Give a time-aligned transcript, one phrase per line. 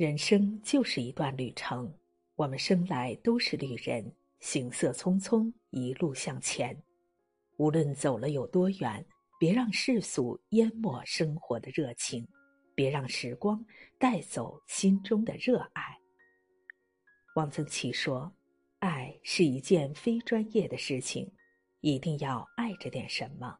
[0.00, 1.92] 人生就是一段旅程，
[2.34, 6.74] 我们生来都是旅人，行色匆匆，一路向前。
[7.58, 9.04] 无论走了有多远，
[9.38, 12.26] 别让世俗淹没生活的热情，
[12.74, 13.62] 别让时光
[13.98, 15.82] 带走心中的热爱。
[17.36, 18.32] 汪曾祺说
[18.80, 21.30] ：“爱是一件非专业的事情，
[21.82, 23.54] 一定要爱着点什么，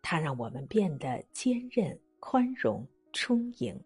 [0.00, 3.78] 它让我们变得坚韧、宽容、充盈。”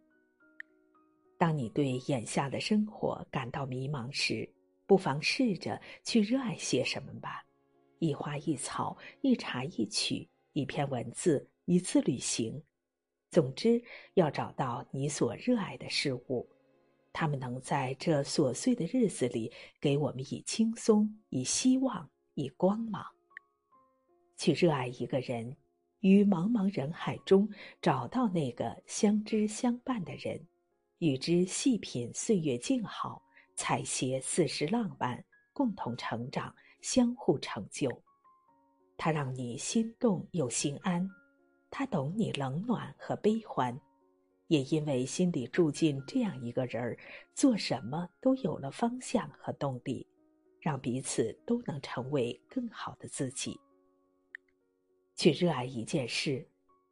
[1.39, 4.47] 当你对眼下的生活感到迷茫时，
[4.87, 7.45] 不妨试着去热爱些什么吧。
[8.01, 12.61] 一花一草，一茶一曲，一篇文字，一次旅行。
[13.31, 13.81] 总之，
[14.15, 16.49] 要找到你所热爱的事物，
[17.13, 23.05] 他们能在这琐碎的日子里给我们以轻松、以希望、以光芒。
[24.37, 25.57] 去热爱一个人，
[26.01, 27.49] 于茫茫人海中
[27.81, 30.41] 找到那个相知相伴的人。
[30.99, 33.23] 与之细品岁月静好，
[33.55, 38.03] 采撷四时浪漫，共同成长，相互成就。
[38.97, 41.09] 他让你心动又心安，
[41.71, 43.81] 他懂你冷暖和悲欢，
[44.49, 46.99] 也因为心里住进这样一个人儿，
[47.33, 50.05] 做什么都有了方向和动力，
[50.61, 53.61] 让彼此都能成为更好的自己。
[55.15, 56.45] 去热爱一件事。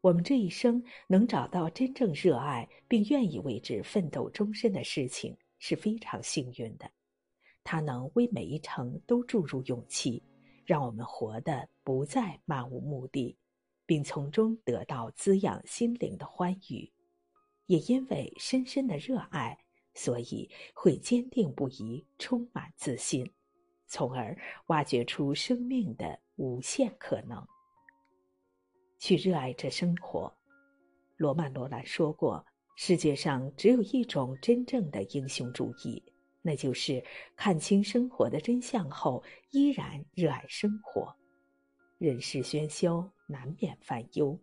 [0.06, 6.88] 我们这一生能找到真正热爱并愿意为之奋斗终身的事情是非常幸运的，
[7.64, 10.22] 它能为每一程都注入勇气，
[10.64, 13.36] 让我们活得不再漫无目的，
[13.84, 16.88] 并从中得到滋养心灵的欢愉。
[17.66, 19.58] 也因为深深的热爱，
[19.92, 23.28] 所以会坚定不移，充满自信，
[23.88, 27.44] 从而挖掘出生命的无限可能。
[28.98, 30.32] 去热爱这生活。
[31.16, 32.44] 罗曼·罗兰说过
[32.76, 36.02] ：“世界上只有一种真正的英雄主义，
[36.42, 37.02] 那就是
[37.34, 41.14] 看清生活的真相后依然热爱生活。
[41.98, 44.38] 人世喧嚣，难免烦忧，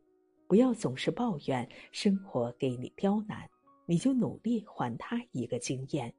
[0.47, 3.47] 不要总是抱怨生活给你刁难，
[3.85, 6.13] 你就努力还他一个经验。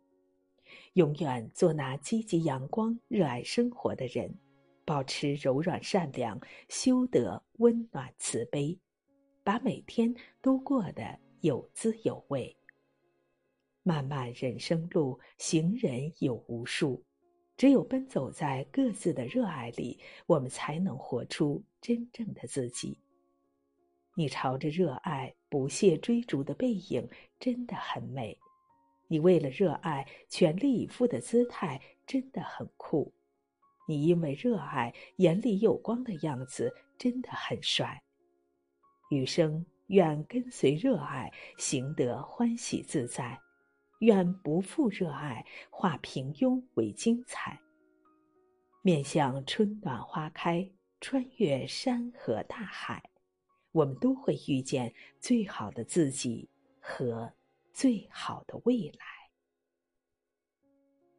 [0.93, 4.33] 永远做那积极阳光、热爱生活的人。”
[4.85, 8.79] 保持柔软善良，修得温暖慈悲，
[9.43, 12.57] 把每天都过得有滋有味。
[13.83, 17.03] 漫漫人生路，行人有无数，
[17.57, 22.99] 只有奔走在各自的热爱里，我们才能活出真正的自己。
[24.17, 27.09] 你朝着热爱不懈追逐的背影，
[27.39, 28.37] 真的很美；
[29.09, 33.13] 你为了热爱全力以赴的姿态，真的很酷。
[33.87, 38.03] 你因为热爱，眼里有光的样子真的很帅。
[39.11, 43.39] 余生愿跟随热爱，行得欢喜自在；
[44.01, 47.61] 愿不负热爱，化平庸为精彩。
[48.83, 50.71] 面向春暖花开，
[51.01, 53.03] 穿越山河大海，
[53.73, 56.49] 我们都会遇见最好的自己
[56.81, 57.33] 和
[57.73, 59.24] 最好的未来。